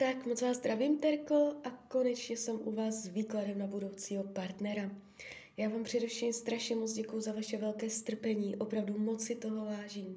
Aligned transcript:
Tak 0.00 0.26
moc 0.26 0.42
vás 0.42 0.56
zdravím, 0.56 0.98
Terko, 0.98 1.54
a 1.64 1.70
konečně 1.70 2.36
jsem 2.36 2.60
u 2.64 2.72
vás 2.72 2.94
s 2.94 3.06
výkladem 3.06 3.58
na 3.58 3.66
budoucího 3.66 4.24
partnera. 4.24 4.90
Já 5.56 5.68
vám 5.68 5.84
především 5.84 6.32
strašně 6.32 6.76
moc 6.76 6.92
děkuji 6.92 7.20
za 7.20 7.32
vaše 7.32 7.56
velké 7.56 7.90
strpení, 7.90 8.56
opravdu 8.56 8.98
moc 8.98 9.24
si 9.24 9.34
toho 9.34 9.64
vážím. 9.64 10.16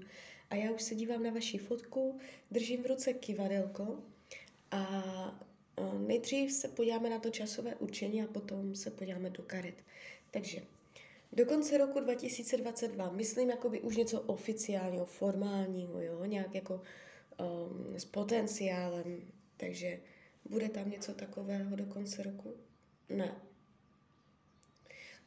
A 0.49 0.55
já 0.55 0.71
už 0.71 0.81
se 0.81 0.95
dívám 0.95 1.23
na 1.23 1.31
vaši 1.31 1.57
fotku, 1.57 2.19
držím 2.51 2.83
v 2.83 2.85
ruce 2.85 3.13
kivadelko 3.13 3.99
a 4.71 5.41
nejdřív 6.07 6.51
se 6.51 6.67
podíváme 6.67 7.09
na 7.09 7.19
to 7.19 7.29
časové 7.29 7.75
určení 7.75 8.23
a 8.23 8.27
potom 8.27 8.75
se 8.75 8.91
podíváme 8.91 9.29
do 9.29 9.43
karet. 9.43 9.75
Takže 10.31 10.61
do 11.31 11.45
konce 11.45 11.77
roku 11.77 11.99
2022, 11.99 13.11
myslím 13.11 13.49
jakoby 13.49 13.81
už 13.81 13.97
něco 13.97 14.21
oficiálního, 14.21 15.05
formálního, 15.05 16.01
jo, 16.01 16.25
nějak 16.25 16.55
jako 16.55 16.81
um, 17.39 17.93
s 17.97 18.05
potenciálem, 18.05 19.21
takže 19.61 19.99
bude 20.45 20.69
tam 20.69 20.89
něco 20.89 21.13
takového 21.13 21.75
do 21.75 21.85
konce 21.85 22.23
roku? 22.23 22.55
Ne. 23.09 23.41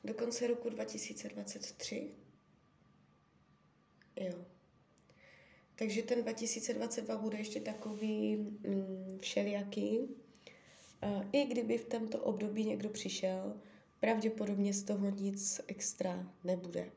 Do 0.04 0.14
konce 0.14 0.46
roku 0.46 0.68
2023? 0.68 2.10
Jo. 4.16 4.44
Takže 5.76 6.02
ten 6.02 6.22
2022 6.22 7.18
bude 7.18 7.38
ještě 7.38 7.60
takový 7.60 8.36
mm, 8.36 9.18
všelijaký. 9.20 10.08
I 11.32 11.44
kdyby 11.44 11.78
v 11.78 11.84
tomto 11.84 12.18
období 12.18 12.64
někdo 12.64 12.88
přišel, 12.88 13.60
pravděpodobně 14.00 14.74
z 14.74 14.82
toho 14.82 15.10
nic 15.10 15.60
extra 15.66 16.32
nebude. 16.44 16.90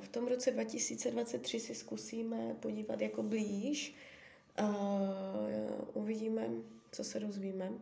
V 0.00 0.08
tom 0.08 0.26
roce 0.26 0.50
2023 0.50 1.60
si 1.60 1.74
zkusíme 1.74 2.56
podívat 2.60 3.00
jako 3.00 3.22
blíž, 3.22 3.94
Uh, 4.60 6.02
uvidíme, 6.02 6.48
co 6.92 7.04
se 7.04 7.20
dozvíme. 7.20 7.72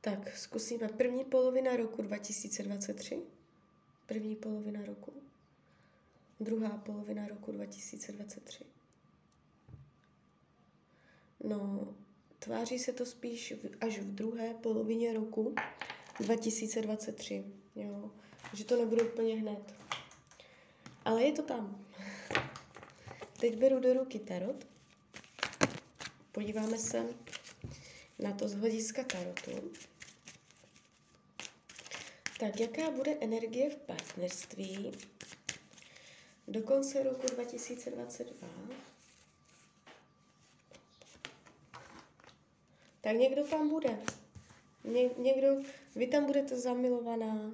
Tak, 0.00 0.36
zkusíme 0.36 0.88
první 0.88 1.24
polovina 1.24 1.76
roku 1.76 2.02
2023. 2.02 3.22
První 4.06 4.36
polovina 4.36 4.84
roku. 4.84 5.12
Druhá 6.40 6.68
polovina 6.78 7.28
roku 7.28 7.52
2023. 7.52 8.64
No, 11.44 11.88
tváří 12.38 12.78
se 12.78 12.92
to 12.92 13.06
spíš 13.06 13.54
až 13.80 13.98
v 13.98 14.14
druhé 14.14 14.54
polovině 14.54 15.12
roku 15.12 15.54
2023. 16.20 17.44
Jo, 17.76 18.10
že 18.54 18.64
to 18.64 18.76
nebude 18.76 19.02
úplně 19.02 19.34
hned. 19.34 19.74
Ale 21.04 21.22
je 21.22 21.32
to 21.32 21.42
tam. 21.42 21.86
Teď 23.40 23.58
beru 23.58 23.80
do 23.80 23.92
ruky 23.92 24.18
tarot. 24.18 24.73
Podíváme 26.34 26.78
se 26.78 27.06
na 28.18 28.32
to 28.32 28.48
z 28.48 28.54
hlediska 28.54 29.04
tarotu. 29.04 29.72
Tak, 32.40 32.60
jaká 32.60 32.90
bude 32.90 33.16
energie 33.20 33.70
v 33.70 33.76
partnerství 33.76 34.92
do 36.48 36.62
konce 36.62 37.02
roku 37.02 37.26
2022? 37.26 38.48
Tak 43.00 43.16
někdo 43.16 43.46
tam 43.46 43.68
bude. 43.68 43.98
Ně, 44.84 45.10
někdo, 45.18 45.48
vy 45.94 46.06
tam 46.06 46.24
budete 46.24 46.60
zamilovaná, 46.60 47.50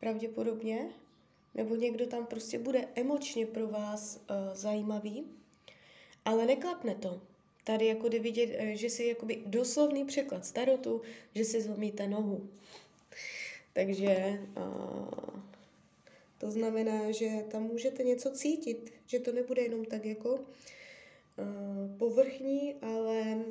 pravděpodobně, 0.00 0.90
nebo 1.54 1.74
někdo 1.74 2.06
tam 2.06 2.26
prostě 2.26 2.58
bude 2.58 2.88
emočně 2.94 3.46
pro 3.46 3.68
vás 3.68 4.16
uh, 4.16 4.54
zajímavý, 4.54 5.24
ale 6.24 6.46
neklapne 6.46 6.94
to. 6.94 7.35
Tady 7.66 7.86
jako 7.86 8.08
jde 8.08 8.18
vidět, 8.18 8.46
uh, 8.46 8.68
že 8.68 8.90
si 8.90 9.04
jakoby 9.04 9.42
doslovný 9.46 10.04
překlad 10.04 10.46
starotu, 10.46 11.02
že 11.34 11.44
si 11.44 11.62
zlomíte 11.62 12.06
nohu. 12.06 12.50
Takže 13.72 14.40
uh, 14.56 15.40
to 16.38 16.50
znamená, 16.50 17.10
že 17.10 17.28
tam 17.50 17.62
můžete 17.62 18.02
něco 18.02 18.30
cítit, 18.30 18.92
že 19.06 19.18
to 19.18 19.32
nebude 19.32 19.62
jenom 19.62 19.84
tak 19.84 20.04
jako 20.04 20.34
uh, 20.34 20.40
povrchní, 21.98 22.74
ale 22.82 23.44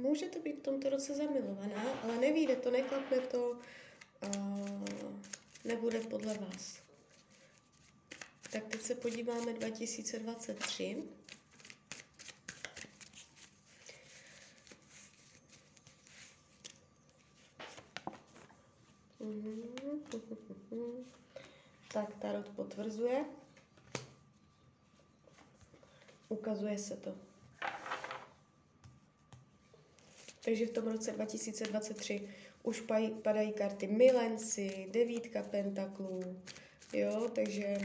můžete 0.00 0.38
být 0.38 0.58
v 0.58 0.62
tomto 0.62 0.90
roce 0.90 1.14
zamilovaná, 1.14 2.00
ale 2.02 2.18
nevíde 2.18 2.56
to, 2.56 2.70
neklapne 2.70 3.20
to, 3.20 3.50
uh, 3.50 4.84
nebude 5.64 6.00
podle 6.00 6.34
vás. 6.34 6.78
Tak 8.52 8.66
teď 8.66 8.82
se 8.82 8.94
podíváme 8.94 9.52
2023. 9.52 10.96
Tak 21.92 22.14
Tarot 22.14 22.48
potvrzuje. 22.48 23.24
Ukazuje 26.28 26.78
se 26.78 26.96
to. 26.96 27.14
Takže 30.44 30.66
v 30.66 30.70
tom 30.70 30.84
roce 30.86 31.12
2023 31.12 32.28
už 32.62 32.84
padají 33.22 33.52
karty 33.52 33.86
milenci, 33.86 34.88
devítka 34.90 35.42
pentaklů, 35.42 36.42
jo, 36.92 37.30
takže 37.34 37.78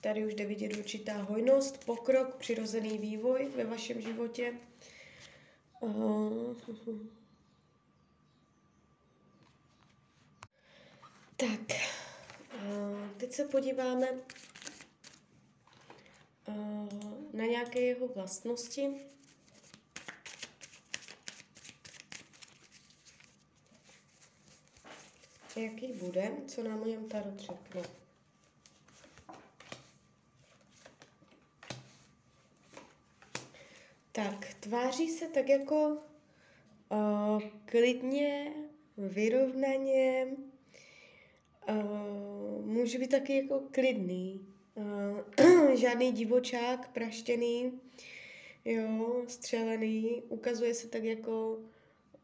Tady 0.00 0.26
už 0.26 0.34
jde 0.34 0.46
vidět 0.46 0.76
určitá 0.76 1.22
hojnost, 1.22 1.84
pokrok, 1.84 2.36
přirozený 2.36 2.98
vývoj 2.98 3.48
ve 3.56 3.64
vašem 3.64 4.00
životě. 4.00 4.54
Tak, 11.40 11.60
teď 13.16 13.32
se 13.32 13.44
podíváme 13.44 14.08
na 17.32 17.44
nějaké 17.44 17.80
jeho 17.80 18.08
vlastnosti. 18.08 19.06
Jaký 25.56 25.92
bude, 25.92 26.32
co 26.46 26.62
nám 26.62 26.82
o 26.82 26.86
něm 26.86 27.08
Tarot 27.08 27.40
řekne. 27.40 27.82
Tak, 34.12 34.54
tváří 34.60 35.08
se 35.08 35.28
tak 35.28 35.48
jako 35.48 36.02
uh, 36.88 37.42
klidně, 37.64 38.52
vyrovnaně, 38.96 40.26
uh, 41.68 42.66
může 42.66 42.98
být 42.98 43.10
taky 43.10 43.36
jako 43.36 43.62
klidný, 43.70 44.46
uh, 44.74 45.74
žádný 45.74 46.12
divočák, 46.12 46.92
praštěný, 46.92 47.80
jo, 48.64 49.24
střelený, 49.28 50.22
ukazuje 50.28 50.74
se 50.74 50.88
tak 50.88 51.04
jako 51.04 51.60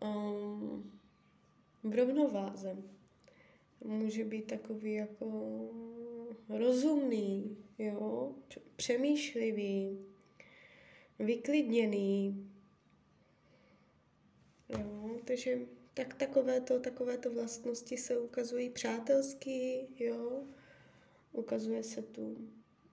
um, 0.02 0.92
v 1.82 1.94
rovnováze. 1.94 2.76
Může 3.84 4.24
být 4.24 4.46
takový 4.46 4.94
jako 4.94 5.26
rozumný, 6.48 7.56
jo, 7.78 8.34
přemýšlivý, 8.76 9.98
vyklidněný. 11.18 12.50
Jo, 14.68 15.10
takže 15.24 15.58
tak 15.94 16.14
takovéto, 16.14 16.80
takovéto 16.80 17.30
vlastnosti 17.30 17.96
se 17.96 18.18
ukazují 18.18 18.70
přátelský, 18.70 19.88
jo. 19.98 20.42
Ukazuje 21.32 21.82
se 21.82 22.02
tu 22.02 22.36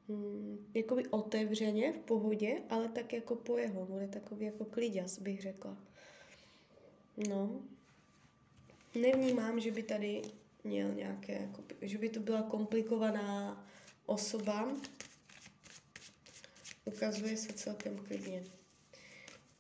hm, 0.10 0.68
jakoby 0.74 1.08
otevřeně, 1.08 1.94
v 1.94 1.98
pohodě, 2.00 2.62
ale 2.70 2.90
tak 2.90 3.14
jako 3.14 3.36
po 3.36 3.58
jeho, 3.58 3.86
bude 3.86 4.08
takový 4.08 4.46
jako 4.46 4.66
kliděs, 4.66 5.20
bych 5.20 5.42
řekla. 5.42 5.78
No. 7.30 7.62
Nevnímám, 8.96 9.60
že 9.60 9.72
by 9.72 9.84
tady 9.84 10.22
měl 10.64 10.94
nějaké, 10.94 11.34
jako, 11.34 11.64
že 11.82 11.98
by 11.98 12.10
to 12.10 12.20
byla 12.20 12.42
komplikovaná 12.42 13.68
osoba, 14.06 14.76
ukazuje 16.86 17.38
se 17.38 17.54
celkem 17.54 17.98
klidně. 17.98 18.44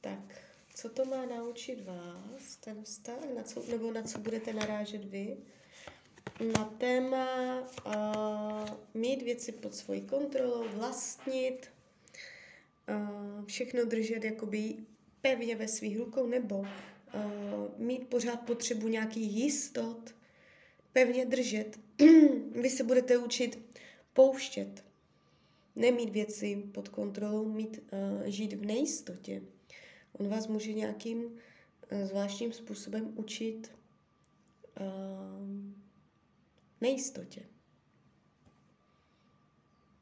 Tak, 0.02 0.42
co 0.82 0.90
to 0.90 1.06
má 1.06 1.26
naučit 1.26 1.86
vás, 1.86 2.56
ten 2.56 2.84
vztah, 2.84 3.20
na 3.36 3.44
co, 3.44 3.64
nebo 3.72 3.92
na 3.92 4.04
co 4.04 4.20
budete 4.20 4.54
narážet 4.54 5.06
vy? 5.06 5.38
Na 6.58 6.66
téma 6.66 7.28
uh, 7.86 8.70
mít 8.94 9.22
věci 9.22 9.52
pod 9.52 9.76
svojí 9.76 10.02
kontrolou, 10.02 10.70
vlastnit, 10.70 11.72
uh, 12.90 13.46
všechno 13.46 13.86
držet 13.86 14.24
jakoby 14.24 14.76
pevně 15.22 15.56
ve 15.56 15.68
svých 15.68 15.98
rukou, 15.98 16.28
nebo 16.28 16.60
uh, 16.60 16.66
mít 17.78 18.08
pořád 18.08 18.36
potřebu 18.36 18.88
nějakých 18.88 19.32
jistot, 19.32 20.16
pevně 20.94 21.26
držet. 21.26 21.80
Vy 22.62 22.70
se 22.70 22.84
budete 22.84 23.18
učit 23.18 23.60
pouštět, 24.14 24.84
nemít 25.76 26.10
věci 26.10 26.64
pod 26.74 26.90
kontrolou, 26.90 27.46
mít, 27.50 27.84
uh, 27.92 28.24
žít 28.26 28.54
v 28.54 28.66
nejistotě. 28.66 29.42
On 30.22 30.30
vás 30.30 30.48
může 30.48 30.74
nějakým 30.74 31.24
uh, 31.26 32.04
zvláštním 32.04 32.54
způsobem 32.54 33.14
učit 33.16 33.72
uh, 34.80 34.86
nejistotě. 36.82 37.42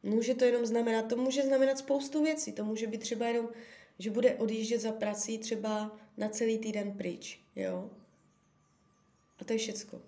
Může 0.04 0.36
to 0.36 0.46
jenom 0.46 0.66
znamenat, 0.66 1.08
to 1.08 1.18
může 1.18 1.44
znamenat 1.44 1.78
spoustu 1.78 2.24
věcí. 2.24 2.52
To 2.52 2.66
může 2.66 2.88
být 2.88 3.02
třeba 3.02 3.28
jenom, 3.28 3.50
že 4.00 4.12
bude 4.12 4.36
odjíždět 4.36 4.82
za 4.82 4.92
prací 4.92 5.38
třeba 5.38 5.98
na 6.18 6.30
celý 6.30 6.58
týden 6.58 6.92
pryč, 6.92 7.40
jo. 7.56 7.90
A 9.40 9.44
to 9.46 9.54
je 9.54 9.60
všecko. 9.60 10.02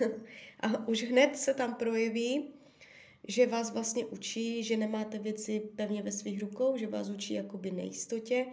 a 0.60 0.88
už 0.88 1.02
hned 1.02 1.36
se 1.36 1.54
tam 1.54 1.74
projeví, 1.74 2.54
že 3.28 3.46
vás 3.46 3.72
vlastně 3.72 4.06
učí, 4.06 4.64
že 4.64 4.76
nemáte 4.76 5.18
věci 5.18 5.60
pevně 5.76 6.02
ve 6.02 6.12
svých 6.12 6.40
rukou, 6.40 6.76
že 6.76 6.86
vás 6.86 7.08
učí 7.08 7.34
jakoby 7.34 7.70
nejistotě. 7.70 8.46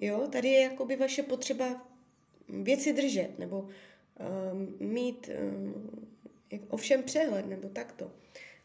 Jo, 0.00 0.28
tady 0.32 0.48
je 0.48 0.60
jakoby 0.62 0.96
vaše 0.96 1.22
potřeba 1.22 1.86
věci 2.48 2.92
držet, 2.92 3.38
nebo 3.38 3.60
um, 3.60 4.76
mít 4.80 5.30
um, 5.38 6.08
ovšem 6.68 7.02
přehled, 7.02 7.46
nebo 7.46 7.68
takto. 7.68 8.12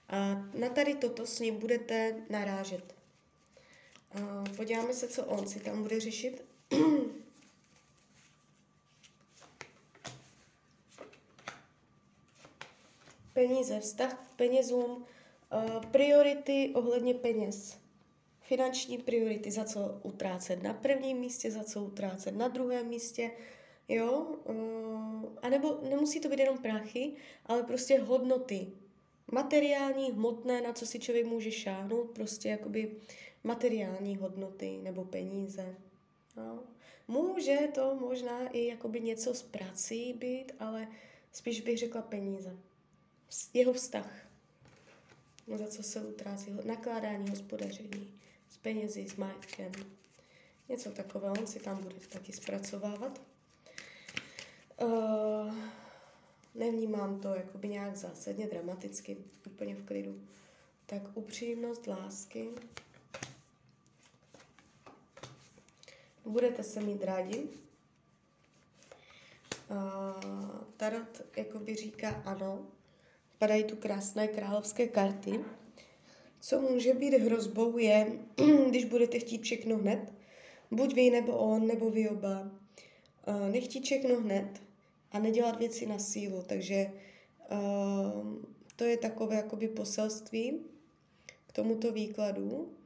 A 0.10 0.50
na 0.54 0.70
tady 0.70 0.96
toto 0.96 1.26
s 1.26 1.40
ním 1.40 1.56
budete 1.56 2.16
narážet. 2.30 2.96
A 4.12 4.44
podíváme 4.56 4.94
se, 4.94 5.08
co 5.08 5.26
on 5.26 5.48
si 5.48 5.60
tam 5.60 5.82
bude 5.84 6.00
řešit. 6.00 6.44
Peníze, 13.34 13.80
vztah 13.80 14.14
k 14.14 14.36
penězům, 14.36 15.06
priority 15.92 16.72
ohledně 16.76 17.14
peněz. 17.14 17.85
Finanční 18.47 18.97
priority, 18.97 19.51
za 19.51 19.63
co 19.63 20.00
utrácet 20.03 20.63
na 20.63 20.74
prvním 20.74 21.18
místě, 21.18 21.51
za 21.51 21.63
co 21.63 21.83
utrácet 21.83 22.36
na 22.36 22.47
druhém 22.47 22.88
místě, 22.88 23.31
jo, 23.88 24.36
a 25.42 25.50
nebo 25.50 25.80
nemusí 25.89 26.19
to 26.19 26.30
být 26.30 26.39
jenom 26.39 26.57
prachy, 26.57 27.13
ale 27.45 27.63
prostě 27.63 28.00
hodnoty, 28.00 28.68
materiální, 29.31 30.12
hmotné, 30.12 30.62
na 30.62 30.74
co 30.74 30.86
si 30.86 31.00
člověk 31.00 31.25
může 31.25 31.51
šáhnout, 31.51 32.12
prostě 32.12 32.50
jakoby 32.50 32.95
materiální 33.44 34.18
hodnoty 34.18 34.80
nebo 34.83 35.06
peníze. 35.06 35.75
No. 36.38 36.63
Může 37.07 37.57
to 37.74 37.95
možná 37.95 38.48
i 38.48 38.65
jakoby 38.65 39.01
něco 39.01 39.33
z 39.33 39.44
prací 39.44 40.13
být, 40.13 40.51
ale 40.59 40.88
spíš 41.31 41.62
bych 41.62 41.77
řekla 41.77 42.01
peníze. 42.01 42.57
Jeho 43.53 43.74
vztah. 43.74 44.27
Za 45.56 45.68
co 45.68 45.83
se 45.83 46.01
utrácí. 46.01 46.51
Nakládání, 46.65 47.30
hospodaření 47.30 48.15
s 48.56 48.57
penězi, 48.57 49.10
s 49.10 49.16
majetkem. 49.16 49.72
Něco 50.69 50.92
takového 50.92 51.36
on 51.40 51.48
si 51.48 51.60
tam 51.60 51.84
bude 51.84 51.96
taky 51.96 52.34
zpracovávat. 52.34 53.22
Uh, 54.81 55.56
nevnímám 56.56 57.19
to 57.19 57.36
jakoby 57.36 57.68
nějak 57.68 57.96
zásadně 57.96 58.48
dramaticky, 58.48 59.18
úplně 59.46 59.75
v 59.75 59.86
klidu. 59.86 60.22
Tak 60.86 61.02
upřímnost 61.13 61.88
lásky. 61.88 62.50
Budete 66.25 66.63
se 66.63 66.81
mít 66.81 67.04
rádi. 67.04 67.48
Uh, 69.69 70.63
tarot 70.78 71.22
jakoby 71.36 71.75
říká 71.75 72.10
ano. 72.25 72.68
Padají 73.38 73.63
tu 73.63 73.75
krásné 73.75 74.28
královské 74.28 74.88
karty. 74.88 75.40
Co 76.47 76.62
může 76.62 76.94
být 76.94 77.13
hrozbou 77.13 77.77
je, 77.77 78.19
když 78.69 78.86
budete 78.86 79.19
chtít 79.19 79.42
všechno 79.42 79.77
hned, 79.77 80.13
buď 80.71 80.94
vy 80.94 81.09
nebo 81.09 81.38
on, 81.38 81.68
nebo 81.68 81.89
vy 81.89 82.09
oba. 82.09 82.51
Uh, 83.27 83.50
nechtít 83.50 83.83
všechno 83.83 84.15
hned, 84.21 84.62
a 85.12 85.19
nedělat 85.19 85.59
věci 85.59 85.86
na 85.86 86.00
sílu. 86.00 86.44
Takže 86.47 86.92
uh, 87.51 88.44
to 88.75 88.83
je 88.83 88.97
takové 88.97 89.36
jakoby 89.36 89.68
poselství 89.68 90.59
k 91.47 91.51
tomuto 91.51 91.92
výkladu. 91.92 92.77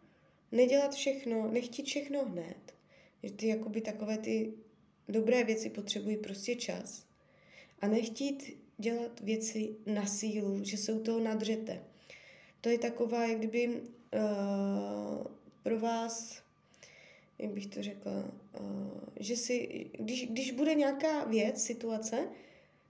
Nedělat 0.51 0.93
všechno, 0.93 1.51
nechtít 1.51 1.85
všechno 1.85 2.25
hned. 2.25 2.75
Že 3.23 3.31
ty 3.31 3.47
jakoby 3.47 3.81
takové 3.81 4.17
ty 4.17 4.53
dobré 5.09 5.43
věci 5.43 5.69
potřebují 5.69 6.17
prostě 6.17 6.55
čas. 6.55 7.05
A 7.81 7.87
nechtít 7.87 8.57
dělat 8.77 9.19
věci 9.19 9.75
na 9.85 10.05
sílu, 10.05 10.63
že 10.63 10.77
se 10.77 10.93
u 10.93 10.99
toho 10.99 11.19
nadřete. 11.19 11.83
To 12.61 12.69
je 12.69 12.77
taková, 12.77 13.25
jak 13.25 13.37
kdyby 13.37 13.67
uh, 13.67 15.27
pro 15.63 15.79
vás 15.79 16.41
jak 17.39 17.51
bych 17.51 17.67
to 17.67 17.83
řekla, 17.83 18.11
uh, 18.59 18.99
že 19.19 19.35
si, 19.35 19.85
když, 19.99 20.27
když 20.27 20.51
bude 20.51 20.73
nějaká 20.73 21.23
věc, 21.23 21.63
situace, 21.63 22.27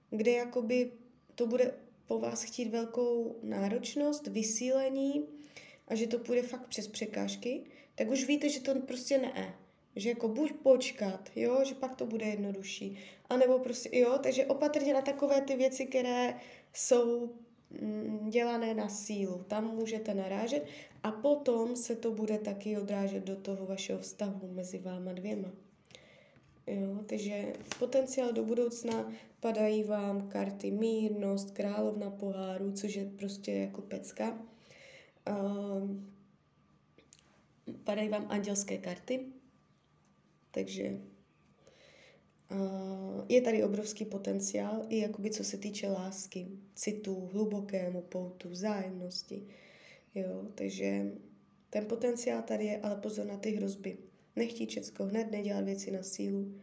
kde 0.10 0.32
jakoby 0.32 0.92
to 1.36 1.48
bude 1.48 1.74
po 2.08 2.20
vás 2.20 2.44
chtít 2.44 2.70
velkou 2.70 3.36
náročnost, 3.44 4.28
vysílení 4.28 5.26
a 5.88 5.96
že 5.96 6.08
to 6.08 6.20
půjde 6.20 6.42
fakt 6.42 6.68
přes 6.68 6.88
překážky, 6.88 7.62
tak 7.96 8.10
už 8.10 8.26
víte, 8.26 8.50
že 8.50 8.60
to 8.60 8.76
prostě 8.76 9.18
ne. 9.18 9.56
Že 9.96 10.10
jako 10.10 10.28
buď 10.28 10.52
počkat, 10.54 11.30
jo, 11.36 11.66
že 11.66 11.76
pak 11.76 11.96
to 11.96 12.06
bude 12.06 12.26
jednodušší. 12.26 12.98
A 13.30 13.38
nebo 13.38 13.60
prostě, 13.60 13.90
jo, 13.98 14.20
takže 14.24 14.46
opatrně 14.46 14.94
na 14.94 15.02
takové 15.02 15.42
ty 15.42 15.56
věci, 15.56 15.86
které 15.86 16.40
jsou 16.74 17.36
dělané 18.30 18.74
na 18.74 18.90
sílu. 18.90 19.44
Tam 19.48 19.76
můžete 19.76 20.14
narážet 20.14 20.66
a 21.04 21.12
potom 21.12 21.76
se 21.76 21.96
to 21.96 22.12
bude 22.12 22.38
taky 22.38 22.78
odrážet 22.78 23.24
do 23.24 23.36
toho 23.36 23.66
vašeho 23.66 24.00
vztahu 24.00 24.50
mezi 24.54 24.80
váma 24.80 25.14
dvěma. 25.14 25.52
Jo, 26.68 27.04
takže 27.06 27.54
potenciál 27.80 28.34
do 28.34 28.44
budoucna 28.44 29.12
padají 29.40 29.84
vám 29.84 30.30
karty 30.30 30.72
mírnost, 30.72 31.52
královna 31.52 32.10
poháru, 32.10 32.72
což 32.72 32.96
je 32.96 33.06
prostě 33.06 33.52
jako 33.52 33.82
pecka. 33.82 34.38
Uh, 35.30 35.90
padají 37.84 38.10
vám 38.10 38.26
andělské 38.30 38.78
karty, 38.78 39.26
takže 40.52 41.02
je 43.30 43.42
tady 43.42 43.64
obrovský 43.64 44.06
potenciál 44.06 44.86
i 44.90 45.00
jakoby 45.00 45.30
co 45.30 45.44
se 45.44 45.58
týče 45.58 45.88
lásky, 45.88 46.48
citu, 46.76 47.30
hlubokému 47.34 48.02
poutu, 48.02 48.50
vzájemnosti. 48.50 49.48
Jo, 50.16 50.48
takže 50.56 51.12
ten 51.70 51.86
potenciál 51.86 52.42
tady 52.42 52.66
je, 52.66 52.80
ale 52.82 52.96
pozor 52.96 53.26
na 53.26 53.38
ty 53.38 53.52
hrozby. 53.52 53.98
Nechtít 54.36 54.70
všecko 54.70 55.04
hned, 55.04 55.32
nedělat 55.32 55.66
věci 55.66 55.92
na 55.92 56.04
sílu 56.04 56.56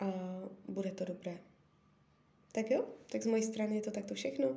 a 0.00 0.12
bude 0.68 0.90
to 0.90 1.04
dobré. 1.04 1.38
Tak 2.52 2.70
jo, 2.70 2.84
tak 3.10 3.22
z 3.22 3.26
mojej 3.26 3.42
strany 3.42 3.74
je 3.74 3.80
to 3.80 3.90
takto 3.90 4.14
všechno. 4.14 4.56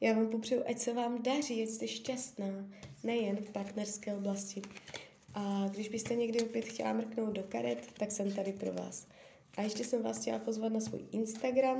Já 0.00 0.12
vám 0.12 0.28
popřeju, 0.28 0.62
ať 0.66 0.78
se 0.78 0.92
vám 0.92 1.22
daří, 1.22 1.62
ať 1.62 1.68
jste 1.68 1.88
šťastná, 1.88 2.70
nejen 3.04 3.36
v 3.36 3.50
partnerské 3.50 4.14
oblasti. 4.14 4.62
A 5.34 5.68
když 5.70 5.88
byste 5.88 6.14
někdy 6.14 6.42
opět 6.42 6.64
chtěla 6.64 6.92
mrknout 6.92 7.32
do 7.32 7.42
karet, 7.42 7.78
tak 7.98 8.12
jsem 8.12 8.32
tady 8.32 8.52
pro 8.52 8.72
vás. 8.72 9.06
A 9.56 9.62
ještě 9.62 9.84
jsem 9.84 10.02
vás 10.02 10.20
chtěla 10.20 10.38
pozvat 10.38 10.72
na 10.72 10.80
svůj 10.80 11.00
Instagram. 11.12 11.78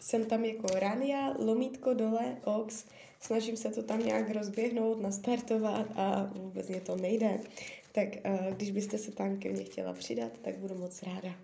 Jsem 0.00 0.24
tam 0.24 0.44
jako 0.44 0.66
Rania, 0.66 1.34
lomítko 1.38 1.94
dole, 1.94 2.36
ox, 2.44 2.84
snažím 3.20 3.56
se 3.56 3.70
to 3.70 3.82
tam 3.82 4.06
nějak 4.06 4.30
rozběhnout, 4.30 5.02
nastartovat 5.02 5.86
a 5.96 6.30
vůbec 6.34 6.68
mě 6.68 6.80
to 6.80 6.96
nejde. 6.96 7.40
Tak 7.92 8.08
uh, 8.08 8.54
když 8.54 8.70
byste 8.70 8.98
se 8.98 9.12
tam 9.12 9.36
ke 9.36 9.48
mně 9.48 9.64
chtěla 9.64 9.92
přidat, 9.92 10.32
tak 10.42 10.58
budu 10.58 10.74
moc 10.74 11.02
ráda. 11.02 11.34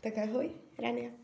Tak 0.00 0.18
ahoj, 0.18 0.50
Rania. 0.78 1.23